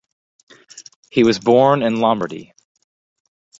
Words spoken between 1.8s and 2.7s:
in Lombardy.